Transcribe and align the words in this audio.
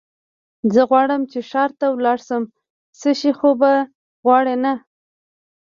زه 0.73 0.81
غواړم 0.89 1.21
چې 1.31 1.39
ښار 1.49 1.69
ته 1.79 1.85
ولاړ 1.95 2.17
شم، 2.27 2.43
څه 2.99 3.09
شی 3.19 3.31
خو 3.39 3.49
به 3.59 3.71
غواړې 4.25 4.55
نه؟ 4.63 4.73